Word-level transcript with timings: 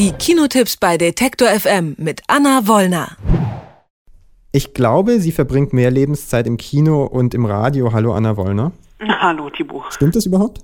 Die 0.00 0.12
Kinotipps 0.12 0.78
bei 0.78 0.96
Detektor 0.96 1.48
FM 1.48 1.94
mit 1.98 2.22
Anna 2.26 2.66
Wollner. 2.66 3.18
Ich 4.50 4.72
glaube, 4.72 5.20
sie 5.20 5.30
verbringt 5.30 5.74
mehr 5.74 5.90
Lebenszeit 5.90 6.46
im 6.46 6.56
Kino 6.56 7.04
und 7.04 7.34
im 7.34 7.44
Radio. 7.44 7.92
Hallo 7.92 8.14
Anna 8.14 8.38
Wollner. 8.38 8.72
Hallo 8.98 9.50
Thibaut. 9.50 9.92
Stimmt 9.92 10.16
das 10.16 10.24
überhaupt? 10.24 10.62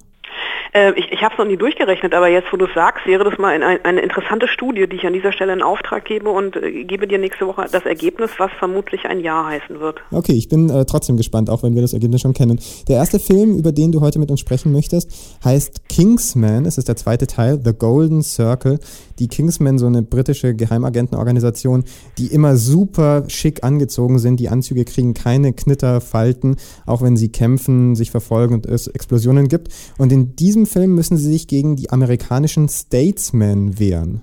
Äh, 0.77 0.93
ich 0.99 1.11
ich 1.11 1.23
habe 1.23 1.33
es 1.33 1.39
noch 1.39 1.47
nie 1.47 1.57
durchgerechnet, 1.57 2.13
aber 2.13 2.29
jetzt, 2.29 2.53
wo 2.53 2.59
du 2.59 2.67
es 2.67 2.75
sagst, 2.75 3.07
wäre 3.07 3.25
das 3.25 3.39
mal 3.39 3.55
ein, 3.55 3.63
ein, 3.63 3.83
eine 3.85 4.01
interessante 4.03 4.47
Studie, 4.47 4.87
die 4.87 4.97
ich 4.97 5.07
an 5.07 5.15
dieser 5.15 5.33
Stelle 5.33 5.55
in 5.55 5.63
Auftrag 5.63 6.05
gebe 6.05 6.29
und 6.29 6.55
äh, 6.57 6.85
gebe 6.85 7.07
dir 7.07 7.19
nächste 7.19 7.47
Woche 7.47 7.65
das 7.73 7.87
Ergebnis, 7.87 8.33
was 8.37 8.51
vermutlich 8.59 9.07
ein 9.07 9.21
Ja 9.21 9.47
heißen 9.47 9.81
wird. 9.81 10.03
Okay, 10.11 10.33
ich 10.33 10.51
bin 10.51 10.69
äh, 10.69 10.85
trotzdem 10.85 11.17
gespannt, 11.17 11.49
auch 11.49 11.63
wenn 11.63 11.75
wir 11.75 11.81
das 11.81 11.95
Ergebnis 11.95 12.21
schon 12.21 12.35
kennen. 12.35 12.61
Der 12.89 12.97
erste 12.97 13.19
Film, 13.19 13.57
über 13.57 13.73
den 13.73 13.91
du 13.91 14.03
heute 14.03 14.19
mit 14.19 14.31
uns 14.31 14.41
sprechen 14.41 14.71
möchtest, 14.71 15.11
heißt 15.43 15.89
Kingsman. 15.89 16.67
Es 16.67 16.77
ist 16.77 16.89
der 16.89 16.97
zweite 16.97 17.27
Teil, 17.27 17.59
The 17.65 17.73
Golden 17.73 18.23
Circle. 18.23 18.79
Die 19.19 19.29
Kingsmen, 19.29 19.79
so 19.79 19.87
eine 19.87 20.03
britische 20.03 20.55
Geheimagentenorganisation, 20.55 21.85
die 22.19 22.27
immer 22.27 22.57
super 22.57 23.25
schick 23.29 23.65
angezogen 23.65 24.19
sind. 24.19 24.41
Die 24.41 24.51
Anzüge 24.51 24.85
kriegen 24.85 25.15
keine 25.15 25.55
Knitterfalten, 25.55 26.57
auch 26.85 27.01
wenn 27.01 27.17
sie 27.17 27.33
kämpfen, 27.33 27.95
sich 27.95 28.11
verfolgen 28.11 28.53
und 28.53 28.67
es 28.67 28.89
Explosionen 28.89 29.49
gibt. 29.49 29.69
Und 29.97 30.13
in 30.13 30.37
diesem 30.37 30.66
Film 30.67 30.95
müssen 30.95 31.17
sie 31.17 31.31
sich 31.31 31.47
gegen 31.49 31.77
die 31.77 31.91
amerikanischen 31.91 32.69
Statesmen 32.69 33.79
wehren. 33.79 34.23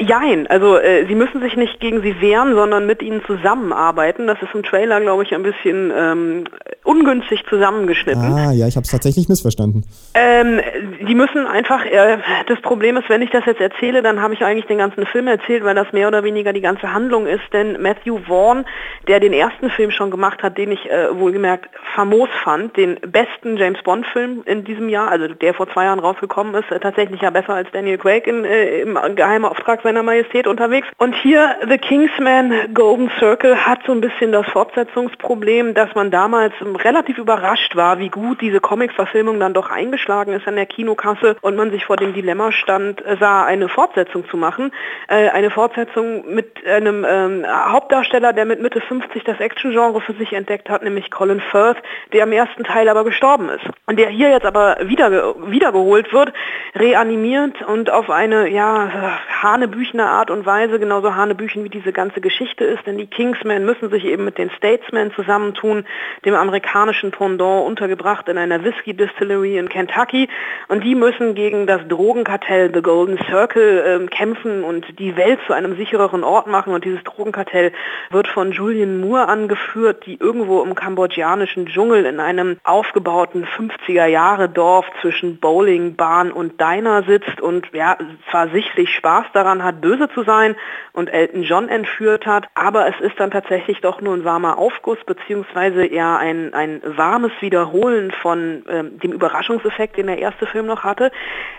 Jein, 0.00 0.46
also 0.46 0.78
äh, 0.78 1.06
sie 1.06 1.14
müssen 1.14 1.40
sich 1.40 1.56
nicht 1.56 1.80
gegen 1.80 2.02
sie 2.02 2.20
wehren, 2.20 2.54
sondern 2.54 2.86
mit 2.86 3.02
ihnen 3.02 3.22
zusammenarbeiten. 3.24 4.26
Das 4.26 4.40
ist 4.42 4.54
im 4.54 4.62
Trailer, 4.62 5.00
glaube 5.00 5.22
ich, 5.22 5.34
ein 5.34 5.42
bisschen 5.42 5.92
ähm, 5.96 6.44
ungünstig 6.84 7.44
zusammengeschnitten. 7.48 8.22
Ah, 8.22 8.52
ja, 8.52 8.66
ich 8.66 8.76
habe 8.76 8.84
es 8.84 8.90
tatsächlich 8.90 9.28
missverstanden. 9.28 9.84
Ähm, 10.14 10.60
die 11.06 11.14
müssen 11.14 11.46
einfach, 11.46 11.84
äh, 11.84 12.18
das 12.46 12.60
Problem 12.60 12.96
ist, 12.96 13.08
wenn 13.08 13.22
ich 13.22 13.30
das 13.30 13.44
jetzt 13.46 13.60
erzähle, 13.60 14.02
dann 14.02 14.22
habe 14.22 14.34
ich 14.34 14.44
eigentlich 14.44 14.66
den 14.66 14.78
ganzen 14.78 15.06
Film 15.06 15.26
erzählt, 15.26 15.64
weil 15.64 15.74
das 15.74 15.92
mehr 15.92 16.08
oder 16.08 16.24
weniger 16.24 16.52
die 16.52 16.60
ganze 16.60 16.92
Handlung 16.92 17.26
ist, 17.26 17.42
denn 17.52 17.80
Matthew 17.80 18.18
Vaughn, 18.26 18.64
der 19.08 19.20
den 19.20 19.32
ersten 19.32 19.70
Film 19.70 19.90
schon 19.90 20.10
gemacht 20.10 20.42
hat, 20.42 20.58
den 20.58 20.72
ich 20.72 20.90
äh, 20.90 21.18
wohlgemerkt 21.18 21.70
famos 21.94 22.28
fand, 22.44 22.76
den 22.76 22.96
besten 23.00 23.56
James 23.56 23.82
Bond-Film 23.82 24.42
in 24.46 24.64
diesem 24.64 24.88
Jahr, 24.88 25.10
also 25.10 25.28
der 25.28 25.54
vor 25.54 25.68
zwei 25.72 25.84
Jahren 25.84 25.98
rausgekommen 25.98 26.54
ist, 26.54 26.70
äh, 26.70 26.78
tatsächlich 26.78 27.20
ja 27.20 27.30
besser 27.30 27.54
als 27.54 27.70
Daniel 27.72 27.98
Craig 27.98 28.26
in, 28.26 28.44
äh, 28.44 28.80
im 28.80 28.98
geheimen 29.16 29.44
Auftrag 29.44 29.82
seiner 29.86 30.02
Majestät 30.02 30.48
unterwegs. 30.48 30.88
Und 30.98 31.14
hier 31.14 31.54
The 31.68 31.78
Kingsman 31.78 32.74
Golden 32.74 33.08
Circle 33.20 33.54
hat 33.66 33.78
so 33.86 33.92
ein 33.92 34.00
bisschen 34.00 34.32
das 34.32 34.44
Fortsetzungsproblem, 34.48 35.74
dass 35.74 35.94
man 35.94 36.10
damals 36.10 36.54
relativ 36.60 37.18
überrascht 37.18 37.76
war, 37.76 38.00
wie 38.00 38.08
gut 38.08 38.40
diese 38.40 38.58
Comic-Verfilmung 38.58 39.38
dann 39.38 39.54
doch 39.54 39.70
eingeschlagen 39.70 40.32
ist 40.32 40.48
an 40.48 40.56
der 40.56 40.66
Kinokasse 40.66 41.36
und 41.40 41.54
man 41.54 41.70
sich 41.70 41.84
vor 41.84 41.96
dem 41.96 42.14
Dilemma 42.14 42.50
stand, 42.50 43.04
äh, 43.06 43.16
sah, 43.20 43.44
eine 43.44 43.68
Fortsetzung 43.68 44.28
zu 44.28 44.36
machen. 44.36 44.72
Äh, 45.06 45.28
eine 45.28 45.50
Fortsetzung 45.50 46.34
mit 46.34 46.66
einem 46.66 47.06
ähm, 47.08 47.46
Hauptdarsteller, 47.46 48.32
der 48.32 48.44
mit 48.44 48.60
Mitte 48.60 48.80
50 48.80 49.22
das 49.22 49.38
Action-Genre 49.38 50.00
für 50.00 50.14
sich 50.14 50.32
entdeckt 50.32 50.68
hat, 50.68 50.82
nämlich 50.82 51.12
Colin 51.12 51.40
Firth, 51.40 51.78
der 52.12 52.24
im 52.24 52.32
ersten 52.32 52.64
Teil 52.64 52.88
aber 52.88 53.04
gestorben 53.04 53.50
ist. 53.50 53.64
Und 53.86 54.00
der 54.00 54.08
hier 54.08 54.30
jetzt 54.30 54.46
aber 54.46 54.78
wieder, 54.82 55.36
wiedergeholt 55.48 56.12
wird, 56.12 56.32
reanimiert 56.74 57.62
und 57.62 57.88
auf 57.88 58.10
eine, 58.10 58.48
ja, 58.48 59.20
hanebüchene 59.42 59.75
Art 60.06 60.30
und 60.30 60.46
Weise, 60.46 60.78
genauso 60.78 61.14
hanebüchen 61.14 61.62
wie 61.62 61.68
diese 61.68 61.92
ganze 61.92 62.20
Geschichte 62.20 62.64
ist, 62.64 62.86
denn 62.86 62.96
die 62.98 63.06
Kingsmen 63.06 63.64
müssen 63.64 63.90
sich 63.90 64.04
eben 64.04 64.24
mit 64.24 64.38
den 64.38 64.50
Statesmen 64.50 65.12
zusammentun, 65.12 65.84
dem 66.24 66.34
amerikanischen 66.34 67.10
Pendant 67.10 67.66
untergebracht 67.66 68.28
in 68.28 68.38
einer 68.38 68.64
Whisky 68.64 68.94
Distillery 68.94 69.58
in 69.58 69.68
Kentucky. 69.68 70.28
Und 70.68 70.82
die 70.82 70.94
müssen 70.94 71.34
gegen 71.34 71.66
das 71.66 71.86
Drogenkartell 71.88 72.72
The 72.72 72.80
Golden 72.80 73.18
Circle 73.28 74.02
äh, 74.02 74.06
kämpfen 74.06 74.64
und 74.64 74.98
die 74.98 75.16
Welt 75.16 75.40
zu 75.46 75.52
einem 75.52 75.76
sichereren 75.76 76.24
Ort 76.24 76.46
machen. 76.46 76.72
Und 76.72 76.84
dieses 76.84 77.04
Drogenkartell 77.04 77.72
wird 78.10 78.28
von 78.28 78.52
Julian 78.52 79.00
Moore 79.00 79.28
angeführt, 79.28 80.06
die 80.06 80.18
irgendwo 80.18 80.62
im 80.62 80.74
kambodschanischen 80.74 81.66
Dschungel 81.66 82.06
in 82.06 82.20
einem 82.20 82.58
aufgebauten 82.64 83.46
50er 83.46 84.06
Jahre 84.06 84.48
Dorf 84.48 84.86
zwischen 85.02 85.38
Bowlingbahn 85.38 86.32
und 86.32 86.60
Diner 86.60 87.02
sitzt. 87.02 87.40
Und 87.40 87.68
ja, 87.72 87.98
zwar 88.30 88.48
sichtlich 88.48 88.94
Spaß 88.94 89.26
daran 89.34 89.65
hat, 89.66 89.80
böse 89.80 90.08
zu 90.08 90.22
sein 90.22 90.56
und 90.92 91.12
Elton 91.12 91.42
John 91.42 91.68
entführt 91.68 92.26
hat, 92.26 92.48
aber 92.54 92.88
es 92.88 92.98
ist 93.00 93.20
dann 93.20 93.30
tatsächlich 93.30 93.80
doch 93.80 94.00
nur 94.00 94.14
ein 94.14 94.24
warmer 94.24 94.58
Aufguss 94.58 94.98
beziehungsweise 95.04 95.84
eher 95.84 96.18
ein, 96.18 96.54
ein 96.54 96.80
warmes 96.84 97.32
Wiederholen 97.40 98.10
von 98.10 98.64
ähm, 98.68 98.98
dem 99.00 99.12
Überraschungseffekt, 99.12 99.96
den 99.96 100.06
der 100.06 100.18
erste 100.18 100.46
Film 100.46 100.66
noch 100.66 100.84
hatte. 100.84 101.10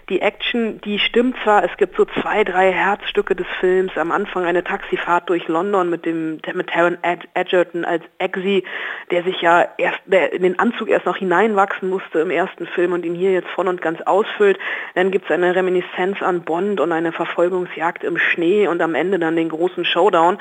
Die 0.10 0.22
Action, 0.22 0.80
die 0.82 1.00
stimmt 1.00 1.36
zwar, 1.44 1.64
es 1.64 1.76
gibt 1.78 1.98
so 1.98 2.06
zwei, 2.06 2.44
drei 2.44 2.72
Herzstücke 2.72 3.36
des 3.36 3.48
Films, 3.60 3.98
am 3.98 4.12
Anfang 4.12 4.46
eine 4.46 4.64
Taxifahrt 4.64 5.30
durch 5.30 5.48
London 5.48 5.90
mit 5.90 6.06
dem 6.06 6.40
mit 6.54 6.68
Taron 6.70 6.98
Edgerton 7.34 7.84
als 7.84 8.04
Eggsy, 8.18 8.64
der 9.12 9.24
sich 9.24 9.42
ja 9.42 9.68
erst 9.78 10.00
der 10.06 10.34
in 10.34 10.44
den 10.44 10.60
Anzug 10.60 10.90
erst 10.90 11.06
noch 11.06 11.18
hineinwachsen 11.18 11.90
musste 11.90 12.20
im 12.20 12.32
ersten 12.32 12.68
Film 12.68 12.94
und 12.94 13.06
ihn 13.06 13.16
hier 13.16 13.32
jetzt 13.32 13.50
voll 13.50 13.68
und 13.68 13.82
ganz 13.82 14.02
ausfüllt. 14.02 14.58
Dann 14.96 15.12
gibt 15.12 15.26
es 15.26 15.32
eine 15.32 15.56
Reminiszenz 15.56 16.22
an 16.22 16.42
Bond 16.42 16.80
und 16.80 16.92
eine 16.92 17.12
Verfolgungsjagd 17.12 17.87
im 18.04 18.18
Schnee 18.18 18.68
und 18.68 18.82
am 18.82 18.96
Ende 18.96 19.20
dann 19.20 19.36
den 19.36 19.50
großen 19.50 19.86
Showdown. 19.86 20.38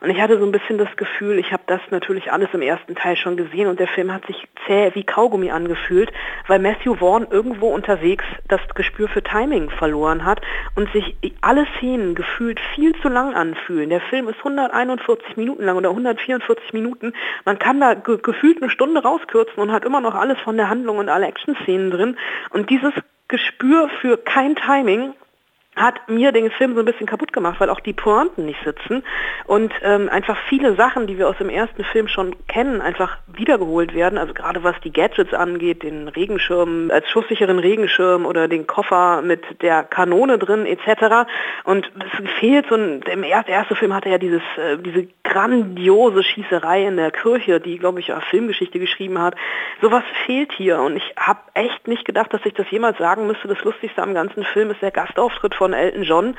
Und 0.00 0.10
ich 0.10 0.20
hatte 0.20 0.38
so 0.38 0.44
ein 0.44 0.52
bisschen 0.52 0.78
das 0.78 0.94
Gefühl, 0.96 1.38
ich 1.38 1.52
habe 1.52 1.64
das 1.66 1.80
natürlich 1.90 2.30
alles 2.30 2.48
im 2.52 2.62
ersten 2.62 2.94
Teil 2.94 3.16
schon 3.16 3.36
gesehen 3.36 3.66
und 3.66 3.80
der 3.80 3.88
Film 3.88 4.12
hat 4.12 4.26
sich 4.26 4.46
zäh 4.66 4.92
wie 4.94 5.02
Kaugummi 5.02 5.50
angefühlt, 5.50 6.12
weil 6.46 6.60
Matthew 6.60 6.94
Vaughn 6.96 7.26
irgendwo 7.28 7.68
unterwegs 7.68 8.24
das 8.46 8.60
Gespür 8.74 9.08
für 9.08 9.22
Timing 9.22 9.70
verloren 9.70 10.24
hat 10.24 10.40
und 10.76 10.90
sich 10.92 11.16
alle 11.40 11.66
Szenen 11.76 12.14
gefühlt 12.14 12.60
viel 12.74 12.94
zu 13.00 13.08
lang 13.08 13.34
anfühlen. 13.34 13.90
Der 13.90 14.00
Film 14.00 14.28
ist 14.28 14.38
141 14.38 15.36
Minuten 15.36 15.64
lang 15.64 15.76
oder 15.76 15.90
144 15.90 16.72
Minuten. 16.72 17.12
Man 17.44 17.58
kann 17.58 17.80
da 17.80 17.94
ge 17.94 18.18
gefühlt 18.22 18.62
eine 18.62 18.70
Stunde 18.70 19.02
rauskürzen 19.02 19.56
und 19.56 19.72
hat 19.72 19.84
immer 19.84 20.00
noch 20.00 20.14
alles 20.14 20.38
von 20.38 20.56
der 20.56 20.68
Handlung 20.68 20.98
und 20.98 21.08
alle 21.08 21.26
Action-Szenen 21.26 21.90
drin. 21.90 22.16
Und 22.50 22.70
dieses 22.70 22.92
Gespür 23.26 23.88
für 24.00 24.16
kein 24.16 24.54
Timing 24.54 25.12
hat 25.80 26.08
mir 26.08 26.32
den 26.32 26.50
Film 26.50 26.74
so 26.74 26.80
ein 26.80 26.84
bisschen 26.84 27.06
kaputt 27.06 27.32
gemacht, 27.32 27.60
weil 27.60 27.70
auch 27.70 27.80
die 27.80 27.92
Pointen 27.92 28.46
nicht 28.46 28.62
sitzen 28.64 29.02
und 29.46 29.72
ähm, 29.82 30.08
einfach 30.08 30.36
viele 30.48 30.74
Sachen, 30.74 31.06
die 31.06 31.18
wir 31.18 31.28
aus 31.28 31.38
dem 31.38 31.48
ersten 31.48 31.84
Film 31.84 32.08
schon 32.08 32.34
kennen, 32.48 32.80
einfach 32.80 33.18
wiedergeholt 33.26 33.94
werden. 33.94 34.18
Also 34.18 34.34
gerade 34.34 34.62
was 34.64 34.74
die 34.82 34.92
Gadgets 34.92 35.32
angeht, 35.34 35.82
den 35.82 36.08
Regenschirm 36.08 36.90
als 36.92 37.08
schusssicheren 37.08 37.58
Regenschirm 37.58 38.26
oder 38.26 38.48
den 38.48 38.66
Koffer 38.66 39.22
mit 39.22 39.42
der 39.62 39.84
Kanone 39.84 40.38
drin 40.38 40.66
etc. 40.66 41.28
Und 41.64 41.90
es 41.98 42.30
fehlt 42.38 42.66
so 42.68 42.74
ein, 42.74 43.02
im 43.02 43.22
ersten, 43.22 43.50
erste 43.50 43.74
Film 43.74 43.94
hatte 43.94 44.08
ja 44.08 44.18
dieses, 44.18 44.42
äh, 44.56 44.78
diese 44.78 45.08
grandiose 45.22 46.22
Schießerei 46.22 46.86
in 46.86 46.96
der 46.96 47.10
Kirche, 47.10 47.60
die 47.60 47.78
glaube 47.78 48.00
ich 48.00 48.12
auch 48.12 48.22
Filmgeschichte 48.22 48.78
geschrieben 48.78 49.20
hat. 49.20 49.34
Sowas 49.80 50.02
fehlt 50.26 50.52
hier 50.52 50.80
und 50.80 50.96
ich 50.96 51.14
habe 51.18 51.40
echt 51.54 51.86
nicht 51.86 52.04
gedacht, 52.04 52.32
dass 52.32 52.44
ich 52.44 52.54
das 52.54 52.70
jemals 52.70 52.98
sagen 52.98 53.26
müsste. 53.26 53.48
Das 53.48 53.62
Lustigste 53.62 54.02
am 54.02 54.14
ganzen 54.14 54.44
Film 54.44 54.70
ist 54.70 54.82
der 54.82 54.90
Gastauftritt 54.90 55.54
von 55.54 55.67
von 55.68 55.74
Elton 55.74 56.02
John. 56.02 56.34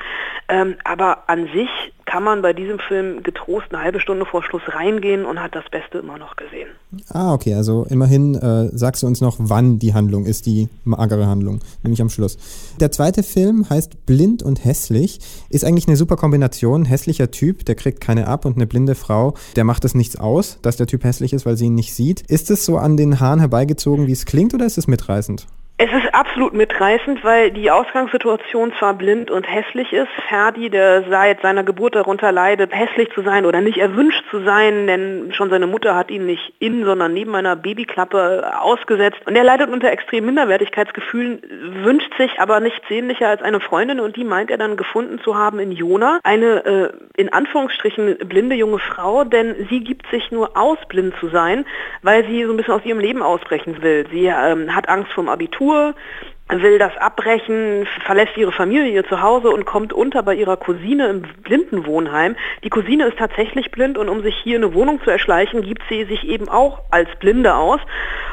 Ähm, 0.48 0.74
aber 0.82 1.28
an 1.28 1.46
sich 1.54 1.68
kann 2.04 2.24
man 2.24 2.42
bei 2.42 2.52
diesem 2.52 2.80
Film 2.80 3.22
getrost 3.22 3.66
eine 3.70 3.84
halbe 3.84 4.00
Stunde 4.00 4.26
vor 4.26 4.42
Schluss 4.42 4.62
reingehen 4.66 5.24
und 5.24 5.40
hat 5.40 5.54
das 5.54 5.62
Beste 5.70 5.98
immer 5.98 6.18
noch 6.18 6.34
gesehen. 6.34 6.68
Ah, 7.08 7.32
okay, 7.32 7.54
also 7.54 7.86
immerhin 7.88 8.34
äh, 8.34 8.76
sagst 8.76 9.04
du 9.04 9.06
uns 9.06 9.20
noch, 9.20 9.36
wann 9.38 9.78
die 9.78 9.94
Handlung 9.94 10.26
ist, 10.26 10.46
die 10.46 10.68
magere 10.82 11.28
Handlung, 11.28 11.60
nämlich 11.84 12.02
am 12.02 12.08
Schluss. 12.08 12.36
Der 12.80 12.90
zweite 12.90 13.22
Film 13.22 13.70
heißt 13.70 14.06
Blind 14.06 14.42
und 14.42 14.64
Hässlich, 14.64 15.20
ist 15.50 15.64
eigentlich 15.64 15.86
eine 15.86 15.96
super 15.96 16.16
Kombination. 16.16 16.84
Hässlicher 16.84 17.30
Typ, 17.30 17.64
der 17.64 17.76
kriegt 17.76 18.00
keine 18.00 18.26
ab 18.26 18.44
und 18.44 18.56
eine 18.56 18.66
blinde 18.66 18.96
Frau, 18.96 19.34
der 19.54 19.62
macht 19.62 19.84
es 19.84 19.94
nichts 19.94 20.18
aus, 20.18 20.58
dass 20.62 20.76
der 20.76 20.88
Typ 20.88 21.04
hässlich 21.04 21.32
ist, 21.32 21.46
weil 21.46 21.56
sie 21.56 21.66
ihn 21.66 21.76
nicht 21.76 21.94
sieht. 21.94 22.22
Ist 22.22 22.50
es 22.50 22.64
so 22.64 22.76
an 22.76 22.96
den 22.96 23.20
Haaren 23.20 23.38
herbeigezogen, 23.38 24.08
wie 24.08 24.12
es 24.12 24.26
klingt, 24.26 24.52
oder 24.52 24.66
ist 24.66 24.78
es 24.78 24.88
mitreißend? 24.88 25.46
Es 25.82 25.90
ist 25.92 26.14
absolut 26.14 26.52
mitreißend, 26.52 27.24
weil 27.24 27.52
die 27.52 27.70
Ausgangssituation 27.70 28.74
zwar 28.78 28.92
blind 28.92 29.30
und 29.30 29.44
hässlich 29.50 29.94
ist. 29.94 30.10
Ferdi, 30.28 30.68
der 30.68 31.04
seit 31.08 31.40
seiner 31.40 31.64
Geburt 31.64 31.94
darunter 31.94 32.32
leidet, 32.32 32.70
hässlich 32.74 33.08
zu 33.14 33.22
sein 33.22 33.46
oder 33.46 33.62
nicht 33.62 33.78
erwünscht 33.78 34.22
zu 34.30 34.44
sein, 34.44 34.86
denn 34.86 35.32
schon 35.32 35.48
seine 35.48 35.66
Mutter 35.66 35.96
hat 35.96 36.10
ihn 36.10 36.26
nicht 36.26 36.52
in, 36.58 36.84
sondern 36.84 37.14
neben 37.14 37.34
einer 37.34 37.56
Babyklappe 37.56 38.60
ausgesetzt. 38.60 39.20
Und 39.24 39.36
er 39.36 39.42
leidet 39.42 39.70
unter 39.70 39.90
extremen 39.90 40.26
Minderwertigkeitsgefühlen, 40.26 41.40
wünscht 41.82 42.14
sich 42.18 42.38
aber 42.38 42.60
nichts 42.60 42.86
sehnlicher 42.86 43.28
als 43.28 43.40
eine 43.40 43.60
Freundin 43.60 44.00
und 44.00 44.16
die 44.16 44.24
meint 44.24 44.50
er 44.50 44.58
dann 44.58 44.76
gefunden 44.76 45.18
zu 45.24 45.38
haben 45.38 45.60
in 45.60 45.72
Jona. 45.72 46.20
Eine 46.24 46.66
äh, 46.66 46.92
in 47.16 47.32
Anführungsstrichen 47.32 48.18
blinde 48.28 48.54
junge 48.54 48.80
Frau, 48.80 49.24
denn 49.24 49.66
sie 49.70 49.80
gibt 49.80 50.06
sich 50.10 50.30
nur 50.30 50.58
aus, 50.58 50.76
blind 50.90 51.14
zu 51.20 51.28
sein, 51.28 51.64
weil 52.02 52.26
sie 52.26 52.44
so 52.44 52.50
ein 52.50 52.58
bisschen 52.58 52.74
aus 52.74 52.84
ihrem 52.84 53.00
Leben 53.00 53.22
ausbrechen 53.22 53.80
will. 53.80 54.06
Sie 54.12 54.26
ähm, 54.26 54.76
hat 54.76 54.86
Angst 54.86 55.10
vom 55.12 55.30
Abitur 55.30 55.69
Abitur, 55.70 55.94
will 56.48 56.78
das 56.78 56.96
abbrechen, 56.96 57.86
verlässt 58.04 58.36
ihre 58.36 58.50
Familie 58.50 58.92
ihr 58.92 59.08
Zuhause 59.08 59.50
und 59.50 59.66
kommt 59.66 59.92
unter 59.92 60.24
bei 60.24 60.34
ihrer 60.34 60.56
Cousine 60.56 61.06
im 61.08 61.22
Blindenwohnheim. 61.44 62.34
Die 62.64 62.70
Cousine 62.70 63.06
ist 63.06 63.18
tatsächlich 63.18 63.70
blind 63.70 63.96
und 63.96 64.08
um 64.08 64.22
sich 64.22 64.34
hier 64.42 64.56
eine 64.56 64.74
Wohnung 64.74 65.00
zu 65.04 65.10
erschleichen, 65.10 65.62
gibt 65.62 65.82
sie 65.88 66.04
sich 66.06 66.26
eben 66.26 66.48
auch 66.48 66.80
als 66.90 67.08
Blinde 67.20 67.54
aus. 67.54 67.78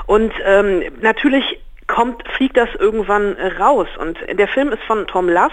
Und 0.07 0.33
ähm, 0.43 0.83
natürlich 0.99 1.59
kommt, 1.97 2.21
fliegt 2.27 2.55
das 2.57 2.69
irgendwann 2.77 3.35
raus. 3.59 3.87
Und 3.97 4.19
der 4.31 4.47
Film 4.47 4.71
ist 4.71 4.83
von 4.83 5.07
Tom 5.07 5.27
Lass 5.27 5.51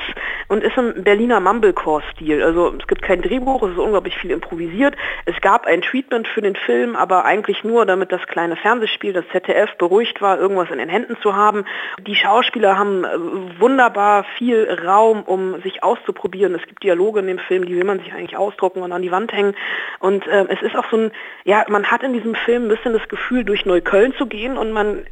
und 0.48 0.62
ist 0.62 0.76
im 0.76 1.02
Berliner 1.02 1.40
Mumblecore-Stil. 1.40 2.42
Also 2.42 2.74
es 2.78 2.86
gibt 2.86 3.00
kein 3.00 3.22
Drehbuch, 3.22 3.62
es 3.62 3.70
ist 3.70 3.78
unglaublich 3.78 4.14
viel 4.18 4.30
improvisiert. 4.30 4.94
Es 5.24 5.40
gab 5.40 5.64
ein 5.64 5.80
Treatment 5.80 6.28
für 6.28 6.42
den 6.42 6.54
Film, 6.54 6.96
aber 6.96 7.24
eigentlich 7.24 7.64
nur, 7.64 7.86
damit 7.86 8.12
das 8.12 8.20
kleine 8.26 8.56
Fernsehspiel, 8.56 9.14
das 9.14 9.24
ZDF, 9.32 9.70
beruhigt 9.78 10.20
war, 10.20 10.38
irgendwas 10.38 10.70
in 10.70 10.76
den 10.76 10.90
Händen 10.90 11.16
zu 11.22 11.34
haben. 11.34 11.64
Die 12.06 12.14
Schauspieler 12.14 12.76
haben 12.76 13.04
äh, 13.04 13.58
wunderbar 13.58 14.26
viel 14.36 14.68
Raum, 14.84 15.22
um 15.22 15.62
sich 15.62 15.82
auszuprobieren. 15.82 16.54
Es 16.54 16.66
gibt 16.66 16.82
Dialoge 16.82 17.20
in 17.20 17.26
dem 17.26 17.38
Film, 17.38 17.64
die 17.64 17.74
will 17.74 17.84
man 17.84 18.00
sich 18.00 18.12
eigentlich 18.12 18.36
ausdrucken 18.36 18.82
und 18.82 18.92
an 18.92 19.00
die 19.00 19.10
Wand 19.10 19.32
hängen. 19.32 19.54
Und 19.98 20.26
äh, 20.26 20.44
es 20.50 20.60
ist 20.60 20.76
auch 20.76 20.90
so 20.90 20.98
ein, 20.98 21.10
ja, 21.44 21.64
man 21.68 21.90
hat 21.90 22.02
in 22.02 22.12
diesem 22.12 22.34
Film 22.34 22.64
ein 22.64 22.68
bisschen 22.68 22.92
das 22.92 23.08
Gefühl, 23.08 23.44
durch 23.44 23.64
Neukölln 23.64 24.12
zu 24.18 24.26
gehen 24.26 24.58
und 24.58 24.72
man 24.72 25.06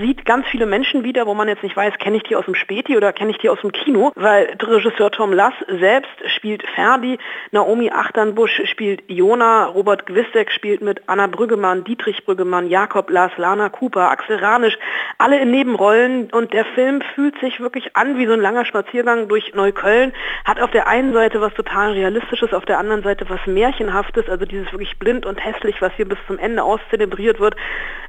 sieht 0.00 0.24
ganz 0.24 0.46
viele 0.48 0.66
Menschen 0.66 1.04
wieder, 1.04 1.26
wo 1.26 1.34
man 1.34 1.48
jetzt 1.48 1.62
nicht 1.62 1.76
weiß, 1.76 1.94
kenne 1.98 2.18
ich 2.18 2.22
die 2.24 2.36
aus 2.36 2.44
dem 2.44 2.54
Späti 2.54 2.96
oder 2.96 3.12
kenne 3.12 3.30
ich 3.30 3.38
die 3.38 3.48
aus 3.48 3.60
dem 3.60 3.72
Kino, 3.72 4.12
weil 4.14 4.56
Regisseur 4.60 5.10
Tom 5.10 5.32
Lass 5.32 5.54
selbst 5.80 6.10
spielt 6.36 6.62
Ferdi, 6.74 7.18
Naomi 7.52 7.90
Achternbusch 7.90 8.62
spielt 8.66 9.02
Jona, 9.08 9.66
Robert 9.66 10.06
Gwistek 10.06 10.52
spielt 10.52 10.82
mit 10.82 11.02
Anna 11.06 11.26
Brüggemann, 11.26 11.84
Dietrich 11.84 12.24
Brüggemann, 12.24 12.68
Jakob 12.68 13.10
Lars, 13.10 13.32
Lana 13.36 13.68
Cooper, 13.70 14.10
Axel 14.10 14.36
Ranisch, 14.36 14.78
alle 15.16 15.40
in 15.40 15.50
Nebenrollen. 15.50 16.30
Und 16.32 16.52
der 16.52 16.64
Film 16.66 17.02
fühlt 17.14 17.38
sich 17.40 17.60
wirklich 17.60 17.96
an 17.96 18.18
wie 18.18 18.26
so 18.26 18.32
ein 18.32 18.40
langer 18.40 18.64
Spaziergang 18.64 19.28
durch 19.28 19.54
Neukölln, 19.54 20.12
hat 20.44 20.60
auf 20.60 20.70
der 20.70 20.86
einen 20.86 21.12
Seite 21.12 21.40
was 21.40 21.54
total 21.54 21.92
Realistisches, 21.92 22.52
auf 22.52 22.64
der 22.66 22.78
anderen 22.78 23.02
Seite 23.02 23.28
was 23.28 23.40
Märchenhaftes, 23.46 24.28
also 24.28 24.44
dieses 24.44 24.70
wirklich 24.72 24.98
blind 24.98 25.24
und 25.24 25.42
hässlich, 25.42 25.80
was 25.80 25.92
hier 25.94 26.08
bis 26.08 26.18
zum 26.26 26.38
Ende 26.38 26.62
auszelebriert 26.62 27.40
wird, 27.40 27.56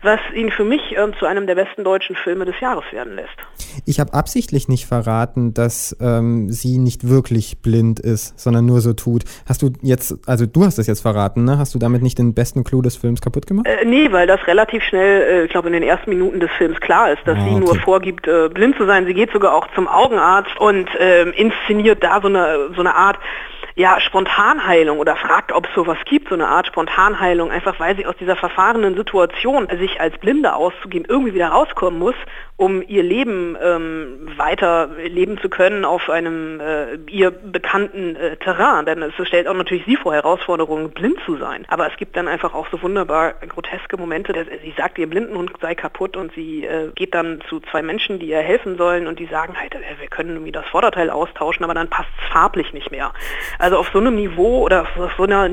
was 0.01 0.19
ihn 0.33 0.51
für 0.51 0.63
mich 0.63 0.95
ähm, 0.97 1.13
zu 1.17 1.25
einem 1.25 1.47
der 1.47 1.55
besten 1.55 1.69
deutschen 1.77 2.16
Filme 2.16 2.45
des 2.45 2.60
Jahres 2.60 2.83
werden 2.92 3.16
lässt. 3.16 3.36
Ich 3.86 4.00
habe 4.00 4.13
absichtlich 4.13 4.68
nicht 4.68 4.86
verraten, 4.86 5.54
dass 5.54 5.95
ähm, 6.01 6.50
sie 6.50 6.77
nicht 6.77 7.07
wirklich 7.07 7.62
blind 7.62 8.00
ist, 8.00 8.39
sondern 8.39 8.66
nur 8.66 8.81
so 8.81 8.94
tut. 8.94 9.24
Hast 9.48 9.62
du 9.62 9.71
jetzt, 9.81 10.16
also 10.27 10.45
du 10.45 10.66
hast 10.66 10.77
das 10.77 10.88
jetzt 10.88 11.01
verraten, 11.01 11.44
ne? 11.44 11.57
Hast 11.57 11.75
du 11.75 11.80
damit 11.80 12.01
nicht 12.01 12.18
den 12.18 12.33
besten 12.33 12.63
Clou 12.63 12.81
des 12.81 12.95
Films 12.95 13.21
kaputt 13.21 13.48
gemacht? 13.48 13.68
Äh, 13.68 13.86
nee, 13.86 14.12
weil 14.12 14.27
das 14.27 14.45
relativ 14.48 14.83
schnell, 14.83 15.21
äh, 15.21 15.45
ich 15.45 15.51
glaube 15.51 15.68
in 15.68 15.74
den 15.74 15.83
ersten 15.83 16.10
Minuten 16.10 16.39
des 16.39 16.51
Films 16.57 16.80
klar 16.80 17.12
ist, 17.12 17.21
dass 17.25 17.38
ah, 17.38 17.44
sie 17.44 17.51
okay. 17.51 17.60
nur 17.60 17.75
vorgibt, 17.75 18.27
äh, 18.27 18.50
blind 18.50 18.75
zu 18.77 18.86
sein. 18.86 19.06
Sie 19.06 19.13
geht 19.13 19.31
sogar 19.31 19.54
auch 19.54 19.68
zum 19.75 19.88
Augenarzt 19.88 20.57
und 20.60 20.89
ähm, 21.00 21.33
inszeniert 21.33 22.04
da 22.04 22.19
so 22.21 22.27
eine, 22.27 22.69
so 22.75 22.81
eine 22.81 22.95
Art 22.95 23.18
ja, 23.79 24.01
Spontanheilung 24.01 24.99
oder 24.99 25.15
fragt, 25.15 25.53
ob 25.53 25.65
es 25.65 25.73
sowas 25.73 25.97
gibt, 26.03 26.27
so 26.27 26.35
eine 26.35 26.49
Art 26.49 26.67
Spontanheilung, 26.67 27.49
einfach 27.49 27.79
weil 27.79 27.95
sie 27.95 28.05
aus 28.05 28.15
dieser 28.19 28.35
verfahrenen 28.35 28.97
Situation, 28.97 29.69
sich 29.79 30.01
als 30.01 30.17
Blinde 30.17 30.53
auszugeben, 30.53 31.07
irgendwie 31.09 31.33
wieder 31.33 31.47
rauskommen 31.47 31.97
muss 31.97 32.15
um 32.59 32.83
ihr 32.85 33.03
Leben 33.03 33.57
ähm, 33.63 34.27
weiter 34.35 34.89
leben 34.97 35.39
zu 35.39 35.47
können 35.47 35.85
auf 35.85 36.09
einem 36.09 36.59
äh, 36.59 36.95
ihr 37.09 37.31
bekannten 37.31 38.17
äh, 38.17 38.35
Terrain. 38.35 38.85
Denn 38.85 39.01
es 39.01 39.13
stellt 39.27 39.47
auch 39.47 39.53
natürlich 39.53 39.85
sie 39.85 39.95
vor 39.95 40.13
Herausforderungen, 40.13 40.91
blind 40.91 41.17
zu 41.25 41.37
sein. 41.37 41.65
Aber 41.69 41.89
es 41.89 41.95
gibt 41.95 42.17
dann 42.17 42.27
einfach 42.27 42.53
auch 42.53 42.67
so 42.69 42.81
wunderbar 42.81 43.35
groteske 43.47 43.95
Momente. 43.95 44.33
Dass, 44.33 44.45
sie 44.61 44.73
sagt, 44.75 44.97
ihr 44.97 45.09
Blindenhund 45.09 45.53
sei 45.61 45.73
kaputt 45.73 46.17
und 46.17 46.33
sie 46.33 46.65
äh, 46.65 46.91
geht 46.95 47.15
dann 47.15 47.39
zu 47.47 47.61
zwei 47.61 47.81
Menschen, 47.81 48.19
die 48.19 48.27
ihr 48.27 48.39
helfen 48.39 48.75
sollen 48.77 49.07
und 49.07 49.19
die 49.19 49.27
sagen 49.27 49.57
halt, 49.57 49.73
wir 49.97 50.07
können 50.09 50.31
irgendwie 50.31 50.51
das 50.51 50.65
Vorderteil 50.65 51.09
austauschen, 51.09 51.63
aber 51.63 51.73
dann 51.73 51.89
passt 51.89 52.09
es 52.21 52.27
farblich 52.33 52.73
nicht 52.73 52.91
mehr. 52.91 53.13
Also 53.57 53.69
auf 53.77 53.89
so 53.92 54.00
einem 54.00 54.16
Niveau 54.16 54.63
oder 54.63 54.81
auf 54.81 55.12
so 55.18 55.24
einer 55.24 55.50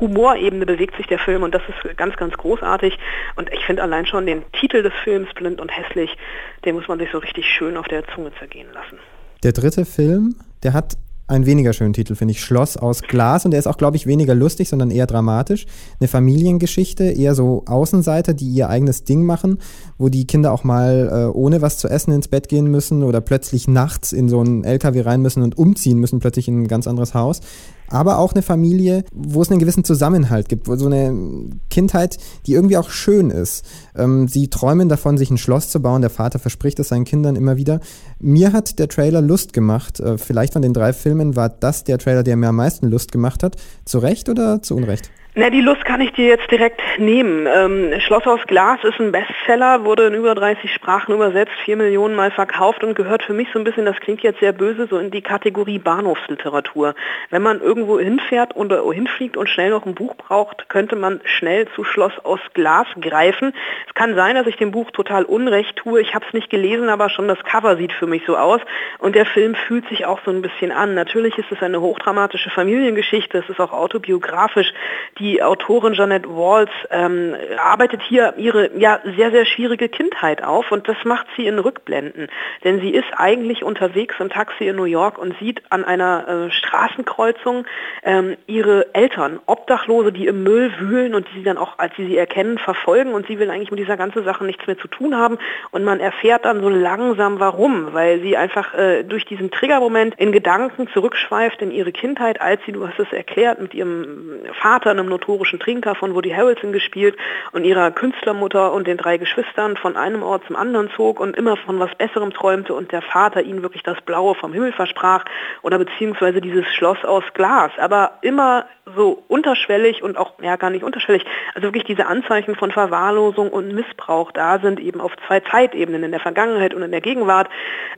Humorebene 0.00 0.66
bewegt 0.66 0.96
sich 0.96 1.06
der 1.06 1.18
Film 1.18 1.42
und 1.42 1.54
das 1.54 1.62
ist 1.68 1.96
ganz, 1.96 2.16
ganz 2.16 2.34
großartig. 2.34 2.98
Und 3.36 3.52
ich 3.52 3.64
finde 3.64 3.82
allein 3.82 4.06
schon 4.06 4.26
den 4.26 4.42
Titel 4.52 4.82
des 4.82 4.92
Films, 5.04 5.28
Blind 5.34 5.60
und 5.60 5.70
Hässlich, 5.70 6.16
den 6.64 6.74
muss 6.74 6.88
man 6.88 6.98
sich 6.98 7.10
so 7.12 7.18
richtig 7.18 7.46
schön 7.46 7.76
auf 7.76 7.86
der 7.86 8.04
Zunge 8.08 8.32
zergehen 8.38 8.68
lassen. 8.72 8.98
Der 9.42 9.52
dritte 9.52 9.84
Film, 9.84 10.36
der 10.62 10.72
hat 10.72 10.94
einen 11.26 11.46
weniger 11.46 11.72
schönen 11.72 11.94
Titel, 11.94 12.14
finde 12.14 12.32
ich. 12.32 12.40
Schloss 12.42 12.76
aus 12.76 13.02
Glas. 13.02 13.44
Und 13.44 13.52
der 13.52 13.60
ist 13.60 13.66
auch, 13.66 13.78
glaube 13.78 13.96
ich, 13.96 14.06
weniger 14.06 14.34
lustig, 14.34 14.68
sondern 14.68 14.90
eher 14.90 15.06
dramatisch. 15.06 15.66
Eine 15.98 16.08
Familiengeschichte, 16.08 17.04
eher 17.04 17.34
so 17.34 17.64
Außenseiter, 17.66 18.34
die 18.34 18.48
ihr 18.48 18.68
eigenes 18.68 19.04
Ding 19.04 19.24
machen, 19.24 19.58
wo 19.96 20.08
die 20.08 20.26
Kinder 20.26 20.52
auch 20.52 20.64
mal 20.64 21.08
äh, 21.10 21.36
ohne 21.36 21.62
was 21.62 21.78
zu 21.78 21.88
essen 21.88 22.12
ins 22.12 22.28
Bett 22.28 22.48
gehen 22.48 22.70
müssen 22.70 23.02
oder 23.02 23.20
plötzlich 23.20 23.68
nachts 23.68 24.12
in 24.12 24.28
so 24.28 24.40
einen 24.40 24.64
LKW 24.64 25.00
rein 25.00 25.22
müssen 25.22 25.42
und 25.42 25.56
umziehen 25.56 25.98
müssen, 25.98 26.20
plötzlich 26.20 26.48
in 26.48 26.62
ein 26.62 26.68
ganz 26.68 26.86
anderes 26.86 27.14
Haus 27.14 27.40
aber 27.88 28.18
auch 28.18 28.32
eine 28.32 28.42
Familie, 28.42 29.04
wo 29.12 29.42
es 29.42 29.50
einen 29.50 29.60
gewissen 29.60 29.84
Zusammenhalt 29.84 30.48
gibt, 30.48 30.68
wo 30.68 30.76
so 30.76 30.86
eine 30.86 31.50
Kindheit, 31.70 32.18
die 32.46 32.54
irgendwie 32.54 32.76
auch 32.76 32.90
schön 32.90 33.30
ist. 33.30 33.64
Ähm, 33.94 34.28
sie 34.28 34.48
träumen 34.48 34.88
davon, 34.88 35.18
sich 35.18 35.30
ein 35.30 35.38
Schloss 35.38 35.70
zu 35.70 35.80
bauen. 35.80 36.00
Der 36.00 36.10
Vater 36.10 36.38
verspricht 36.38 36.78
es 36.78 36.88
seinen 36.88 37.04
Kindern 37.04 37.36
immer 37.36 37.56
wieder. 37.56 37.80
Mir 38.18 38.52
hat 38.52 38.78
der 38.78 38.88
Trailer 38.88 39.20
Lust 39.20 39.52
gemacht. 39.52 40.00
Äh, 40.00 40.18
vielleicht 40.18 40.52
von 40.52 40.62
den 40.62 40.72
drei 40.72 40.92
Filmen 40.92 41.36
war 41.36 41.48
das 41.48 41.84
der 41.84 41.98
Trailer, 41.98 42.22
der 42.22 42.36
mir 42.36 42.48
am 42.48 42.56
meisten 42.56 42.88
Lust 42.88 43.12
gemacht 43.12 43.42
hat. 43.42 43.56
Zu 43.84 43.98
Recht 43.98 44.28
oder 44.28 44.62
zu 44.62 44.76
Unrecht? 44.76 45.10
Na, 45.36 45.50
die 45.50 45.62
Lust 45.62 45.84
kann 45.84 46.00
ich 46.00 46.12
dir 46.12 46.28
jetzt 46.28 46.48
direkt 46.52 46.80
nehmen. 46.96 47.48
Ähm, 47.52 47.98
Schloss 47.98 48.24
aus 48.24 48.38
Glas 48.46 48.78
ist 48.84 49.00
ein 49.00 49.10
Bestseller, 49.10 49.84
wurde 49.84 50.06
in 50.06 50.14
über 50.14 50.32
30 50.32 50.72
Sprachen 50.72 51.12
übersetzt, 51.12 51.50
vier 51.64 51.76
Millionen 51.76 52.14
Mal 52.14 52.30
verkauft 52.30 52.84
und 52.84 52.94
gehört 52.94 53.24
für 53.24 53.32
mich 53.32 53.48
so 53.52 53.58
ein 53.58 53.64
bisschen, 53.64 53.84
das 53.84 53.98
klingt 53.98 54.20
jetzt 54.20 54.38
sehr 54.38 54.52
böse, 54.52 54.86
so 54.86 54.96
in 54.96 55.10
die 55.10 55.22
Kategorie 55.22 55.80
Bahnhofsliteratur. 55.80 56.94
Wenn 57.30 57.42
man 57.42 57.60
irgendwo 57.60 57.98
hinfährt 57.98 58.54
oder 58.54 58.88
hinfliegt 58.92 59.36
und 59.36 59.48
schnell 59.48 59.70
noch 59.70 59.84
ein 59.86 59.96
Buch 59.96 60.14
braucht, 60.14 60.68
könnte 60.68 60.94
man 60.94 61.20
schnell 61.24 61.66
zu 61.74 61.82
Schloss 61.82 62.12
aus 62.22 62.38
Glas 62.52 62.86
greifen. 63.00 63.54
Es 63.88 63.94
kann 63.94 64.14
sein, 64.14 64.36
dass 64.36 64.46
ich 64.46 64.56
dem 64.56 64.70
Buch 64.70 64.92
total 64.92 65.24
Unrecht 65.24 65.74
tue. 65.74 66.00
Ich 66.00 66.14
habe 66.14 66.24
es 66.28 66.32
nicht 66.32 66.48
gelesen, 66.48 66.88
aber 66.88 67.10
schon 67.10 67.26
das 67.26 67.42
Cover 67.42 67.76
sieht 67.76 67.92
für 67.92 68.06
mich 68.06 68.22
so 68.24 68.36
aus. 68.36 68.60
Und 69.00 69.16
der 69.16 69.26
Film 69.26 69.56
fühlt 69.56 69.88
sich 69.88 70.06
auch 70.06 70.20
so 70.24 70.30
ein 70.30 70.42
bisschen 70.42 70.70
an. 70.70 70.94
Natürlich 70.94 71.36
ist 71.38 71.50
es 71.50 71.60
eine 71.60 71.80
hochdramatische 71.80 72.50
Familiengeschichte, 72.50 73.38
es 73.38 73.48
ist 73.48 73.58
auch 73.58 73.72
autobiografisch. 73.72 74.72
Die 75.18 75.23
die 75.24 75.42
Autorin 75.42 75.94
Janet 75.94 76.28
Walls 76.28 76.70
ähm, 76.90 77.34
arbeitet 77.56 78.02
hier 78.02 78.34
ihre 78.36 78.78
ja 78.78 79.00
sehr, 79.16 79.30
sehr 79.30 79.46
schwierige 79.46 79.88
Kindheit 79.88 80.44
auf 80.44 80.70
und 80.70 80.86
das 80.86 80.98
macht 81.04 81.26
sie 81.34 81.46
in 81.46 81.58
Rückblenden. 81.58 82.28
Denn 82.62 82.80
sie 82.80 82.90
ist 82.90 83.08
eigentlich 83.16 83.64
unterwegs 83.64 84.16
im 84.18 84.28
Taxi 84.28 84.68
in 84.68 84.76
New 84.76 84.84
York 84.84 85.16
und 85.16 85.34
sieht 85.38 85.62
an 85.70 85.82
einer 85.82 86.28
äh, 86.28 86.50
Straßenkreuzung 86.50 87.64
ähm, 88.02 88.36
ihre 88.46 88.94
Eltern, 88.94 89.40
Obdachlose, 89.46 90.12
die 90.12 90.26
im 90.26 90.42
Müll 90.42 90.70
wühlen 90.78 91.14
und 91.14 91.26
die 91.32 91.38
sie 91.38 91.44
dann 91.44 91.56
auch, 91.56 91.78
als 91.78 91.96
sie 91.96 92.06
sie 92.06 92.18
erkennen, 92.18 92.58
verfolgen 92.58 93.14
und 93.14 93.26
sie 93.26 93.38
will 93.38 93.48
eigentlich 93.48 93.70
mit 93.70 93.80
dieser 93.80 93.96
ganzen 93.96 94.24
Sache 94.24 94.44
nichts 94.44 94.66
mehr 94.66 94.76
zu 94.76 94.88
tun 94.88 95.16
haben 95.16 95.38
und 95.70 95.84
man 95.84 96.00
erfährt 96.00 96.44
dann 96.44 96.60
so 96.60 96.68
langsam 96.68 97.40
warum, 97.40 97.94
weil 97.94 98.20
sie 98.20 98.36
einfach 98.36 98.74
äh, 98.74 99.04
durch 99.04 99.24
diesen 99.24 99.50
Triggermoment 99.50 100.16
in 100.16 100.32
Gedanken 100.32 100.86
zurückschweift 100.88 101.62
in 101.62 101.70
ihre 101.70 101.92
Kindheit, 101.92 102.42
als 102.42 102.60
sie, 102.66 102.72
du 102.72 102.86
hast 102.86 102.98
es 102.98 103.10
erklärt, 103.10 103.58
mit 103.58 103.72
ihrem 103.72 104.40
Vater, 104.60 104.90
einem 104.90 105.13
notorischen 105.14 105.60
Trinker 105.60 105.94
von 105.94 106.14
Woody 106.14 106.30
Harrelson 106.30 106.72
gespielt 106.72 107.16
und 107.52 107.64
ihrer 107.64 107.90
Künstlermutter 107.90 108.72
und 108.72 108.86
den 108.86 108.96
drei 108.96 109.16
Geschwistern 109.16 109.76
von 109.76 109.96
einem 109.96 110.22
Ort 110.22 110.44
zum 110.46 110.56
anderen 110.56 110.90
zog 110.96 111.20
und 111.20 111.36
immer 111.36 111.56
von 111.56 111.78
was 111.78 111.94
Besserem 111.94 112.32
träumte 112.32 112.74
und 112.74 112.92
der 112.92 113.02
Vater 113.02 113.42
ihnen 113.42 113.62
wirklich 113.62 113.82
das 113.82 114.00
Blaue 114.02 114.34
vom 114.34 114.52
Himmel 114.52 114.72
versprach 114.72 115.24
oder 115.62 115.78
beziehungsweise 115.78 116.40
dieses 116.40 116.66
Schloss 116.66 117.04
aus 117.04 117.24
Glas. 117.34 117.70
Aber 117.78 118.18
immer 118.22 118.66
so 118.96 119.22
unterschwellig 119.28 120.02
und 120.02 120.16
auch, 120.18 120.34
ja 120.42 120.56
gar 120.56 120.70
nicht 120.70 120.84
unterschwellig, 120.84 121.24
also 121.54 121.68
wirklich 121.68 121.84
diese 121.84 122.06
Anzeichen 122.06 122.54
von 122.54 122.70
Verwahrlosung 122.70 123.50
und 123.50 123.72
Missbrauch 123.72 124.30
da 124.32 124.58
sind, 124.58 124.78
eben 124.80 125.00
auf 125.00 125.12
zwei 125.26 125.40
Zeitebenen, 125.40 126.02
in 126.02 126.10
der 126.10 126.20
Vergangenheit 126.20 126.74
und 126.74 126.82
in 126.82 126.90
der 126.90 127.00
Gegenwart. 127.00 127.48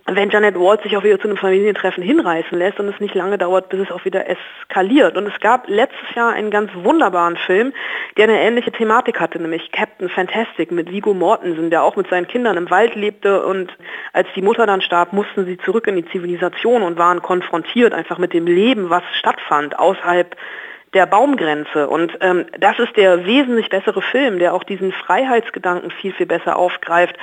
Wenn 0.07 0.31
Janet 0.31 0.55
Walt 0.55 0.83
sich 0.83 0.97
auch 0.97 1.03
wieder 1.03 1.19
zu 1.19 1.29
einem 1.29 1.37
Familientreffen 1.37 2.03
hinreißen 2.03 2.57
lässt 2.57 2.79
und 2.79 2.89
es 2.89 3.01
nicht 3.01 3.15
lange 3.15 3.39
dauert, 3.39 3.69
bis 3.69 3.81
es 3.81 3.91
auch 3.91 4.05
wieder 4.05 4.27
eskaliert. 4.29 5.17
Und 5.17 5.27
es 5.27 5.41
gab 5.41 5.69
letztes 5.69 6.15
Jahr 6.15 6.33
einen 6.33 6.51
ganz 6.51 6.71
wunderbaren 6.75 7.06
Film, 7.47 7.73
der 8.17 8.25
eine 8.25 8.41
ähnliche 8.41 8.73
Thematik 8.73 9.21
hatte, 9.21 9.41
nämlich 9.41 9.71
Captain 9.73 10.09
Fantastic 10.09 10.71
mit 10.71 10.91
Vigo 10.91 11.15
Mortensen, 11.15 11.71
der 11.71 11.83
auch 11.83 11.97
mit 11.97 12.09
seinen 12.09 12.27
Kindern 12.27 12.57
im 12.57 12.71
Wald 12.71 12.95
lebte. 12.95 13.45
Und 13.45 13.77
als 14.13 14.29
die 14.35 14.43
Mutter 14.43 14.67
dann 14.67 14.81
starb, 14.81 15.13
mussten 15.13 15.47
sie 15.47 15.59
zurück 15.59 15.87
in 15.87 15.97
die 15.97 16.07
Zivilisation 16.07 16.83
und 16.83 16.99
waren 16.99 17.23
konfrontiert 17.23 17.95
einfach 17.95 18.19
mit 18.19 18.33
dem 18.33 18.47
Leben, 18.47 18.91
was 18.91 19.03
stattfand 19.19 19.79
außerhalb 19.79 20.37
der 20.97 21.05
Baumgrenze. 21.05 21.89
Und 21.89 22.17
ähm, 22.23 22.47
das 22.59 22.79
ist 22.79 22.97
der 22.97 23.27
wesentlich 23.27 23.69
bessere 23.69 24.01
Film, 24.01 24.39
der 24.39 24.55
auch 24.55 24.65
diesen 24.65 24.93
Freiheitsgedanken 24.93 25.91
viel, 25.91 26.15
viel 26.15 26.25
besser 26.25 26.57
aufgreift, 26.57 27.15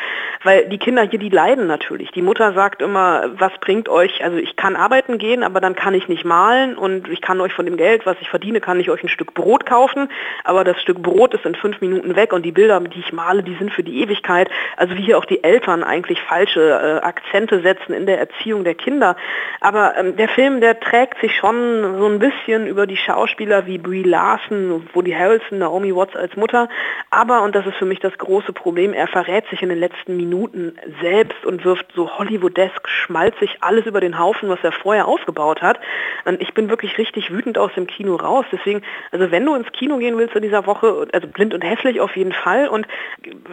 weil 0.44 0.70
die 0.70 0.77
Kinder 0.77 1.01
hier, 1.01 1.18
die 1.18 1.30
leiden 1.30 1.65
natürlich. 1.65 2.12
Die 2.12 2.22
Mutter 2.22 2.53
sagt 2.53 2.84
immer, 2.84 3.32
was 3.39 3.51
bringt 3.60 3.89
euch, 3.89 4.24
also 4.24 4.38
ich 4.38 4.56
kann 4.56 4.75
arbeiten 4.75 5.18
gehen, 5.18 5.44
aber 5.44 5.60
dann 5.60 5.75
kann 5.75 5.96
ich 5.96 6.08
nicht 6.08 6.24
malen 6.24 6.77
und 6.77 7.08
ich 7.08 7.20
kann 7.20 7.42
euch 7.42 7.51
von 7.53 7.65
dem 7.65 7.75
Geld, 7.75 8.06
was 8.06 8.15
ich 8.22 8.30
verdiene, 8.30 8.62
kann 8.62 8.80
ich 8.80 8.92
euch 8.92 9.03
ein 9.03 9.10
Stück 9.10 9.34
Brot 9.34 9.65
kaufen, 9.65 10.08
aber 10.44 10.63
das 10.63 10.80
Stück 10.80 11.01
Brot 11.01 11.34
ist 11.34 11.46
in 11.46 11.56
fünf 11.56 11.82
Minuten 11.82 12.15
weg 12.15 12.32
und 12.32 12.44
die 12.44 12.51
Bilder, 12.51 12.80
die 12.80 13.00
ich 13.00 13.12
male, 13.12 13.42
die 13.42 13.56
sind 13.56 13.74
für 13.74 13.84
die 13.84 14.03
Ewigkeit. 14.03 14.51
Also 14.77 14.96
wie 14.96 15.01
hier 15.01 15.18
auch 15.18 15.25
die 15.25 15.44
Eltern 15.44 15.84
eigentlich 15.84 16.22
falsche 16.22 16.62
äh, 16.62 17.03
Akzente 17.03 17.62
setzen 17.62 17.94
in 17.94 18.06
der 18.06 18.20
Erziehung 18.20 18.63
der 18.63 18.75
Kinder. 18.75 19.15
Aber 19.62 19.98
ähm, 19.98 20.15
der 20.15 20.27
Film, 20.27 20.62
der 20.62 20.80
trägt 20.80 21.20
sich 21.22 21.36
schon 21.36 21.98
so 21.98 22.06
ein 22.06 22.20
bisschen 22.20 22.68
über 22.68 22.86
die 22.86 22.98
Schauspieler 22.98 23.62
Wie 23.65 23.77
Brie 23.77 24.03
Larson, 24.03 24.88
Woody 24.93 25.12
Harrelson, 25.12 25.60
Naomi 25.60 25.96
Watts 25.96 26.15
als 26.15 26.36
Mutter. 26.36 26.70
Aber, 27.10 27.41
und 27.43 27.55
das 27.55 27.65
ist 27.65 27.75
für 27.75 27.86
mich 27.86 28.00
das 28.00 28.17
große 28.17 28.53
Problem, 28.53 28.93
er 28.93 29.08
verrät 29.08 29.48
sich 29.50 29.62
in 29.62 29.70
den 29.70 29.79
letzten 29.79 30.17
Minuten 30.17 30.77
selbst 31.01 31.46
und 31.46 31.65
wirft 31.65 31.86
so 31.96 32.17
Hollywoodesk 32.17 32.88
schmalzig 32.88 33.58
alles 33.62 33.86
über 33.86 34.01
den 34.01 34.20
Haufen, 34.20 34.50
was 34.50 34.60
er 34.63 34.72
vorher 34.72 35.08
aufgebaut 35.08 35.62
hat. 35.62 35.79
Und 36.25 36.41
ich 36.41 36.53
bin 36.53 36.70
wirklich 36.70 36.98
richtig 36.98 37.32
wütend 37.32 37.58
aus 37.58 37.72
dem 37.75 37.88
Kino 37.88 38.15
raus. 38.15 38.46
Deswegen, 38.51 38.82
also 39.12 39.32
wenn 39.32 39.46
du 39.46 39.55
ins 39.55 39.72
Kino 39.72 39.98
gehen 39.98 40.17
willst 40.17 40.36
in 40.36 40.41
dieser 40.41 40.65
Woche, 40.65 41.08
also 41.12 41.27
blind 41.27 41.53
und 41.53 41.62
hässlich 41.62 42.00
auf 42.01 42.15
jeden 42.15 42.34
Fall. 42.34 42.67
Und 42.67 42.88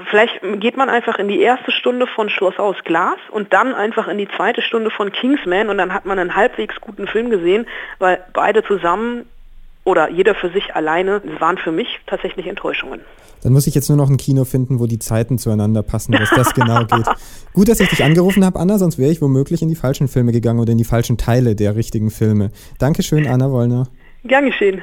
vielleicht 0.06 0.40
geht 0.60 0.76
man 0.76 0.88
einfach 0.88 1.18
in 1.18 1.28
die 1.28 1.40
erste 1.40 1.72
Stunde 1.72 2.06
von 2.06 2.28
Schloss 2.30 2.58
aus 2.58 2.76
Glas 2.84 3.18
und 3.30 3.52
dann 3.52 3.74
einfach 3.74 4.08
in 4.08 4.18
die 4.18 4.28
zweite 4.28 4.62
Stunde 4.62 4.90
von 4.90 5.12
Kingsman 5.12 5.68
und 5.68 5.78
dann 5.78 5.92
hat 5.92 6.06
man 6.06 6.18
einen 6.18 6.34
halbwegs 6.34 6.80
guten 6.80 7.06
Film 7.06 7.30
gesehen, 7.30 7.66
weil 7.98 8.24
beide 8.32 8.62
zusammen 8.62 9.26
oder 9.84 10.10
jeder 10.10 10.34
für 10.34 10.50
sich 10.50 10.74
alleine 10.74 11.22
waren 11.38 11.58
für 11.58 11.72
mich 11.72 12.00
tatsächlich 12.06 12.46
Enttäuschungen. 12.46 13.00
Dann 13.42 13.52
muss 13.52 13.66
ich 13.66 13.74
jetzt 13.74 13.88
nur 13.88 13.96
noch 13.96 14.10
ein 14.10 14.18
Kino 14.18 14.44
finden, 14.44 14.80
wo 14.80 14.86
die 14.86 14.98
Zeiten 14.98 15.38
zueinander 15.38 15.82
passen, 15.82 16.14
was 16.14 16.30
das 16.30 16.54
genau 16.54 16.84
geht. 16.84 17.06
Gut, 17.54 17.68
dass 17.68 17.80
ich 17.80 17.88
dich 17.88 18.04
angerufen 18.04 18.44
habe, 18.44 18.58
Anna, 18.58 18.78
sonst 18.78 18.98
wäre 18.98 19.10
ich 19.10 19.22
womöglich 19.22 19.62
in 19.62 19.68
die 19.68 19.76
falschen 19.76 20.08
Filme 20.08 20.32
gegangen 20.32 20.60
oder 20.60 20.72
in 20.72 20.78
die 20.78 20.84
falschen 20.84 21.16
Teile 21.16 21.54
der 21.54 21.74
richtigen 21.74 22.10
Filme. 22.10 22.50
Dankeschön, 22.78 23.26
Anna 23.26 23.50
Wollner. 23.50 23.88
Gern 24.24 24.46
geschehen. 24.46 24.82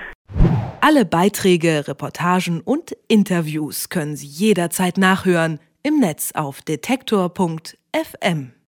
Alle 0.82 1.06
Beiträge, 1.06 1.88
Reportagen 1.88 2.62
und 2.62 2.96
Interviews 3.08 3.90
können 3.90 4.16
Sie 4.16 4.28
jederzeit 4.28 4.98
nachhören 4.98 5.60
im 5.84 6.00
Netz 6.00 6.32
auf 6.34 6.62
detektor.fm. 6.62 8.57